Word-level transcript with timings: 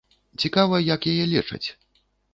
Цікава 0.43 0.79
як 0.93 1.01
яе 1.13 1.25
лечаць? 1.37 1.63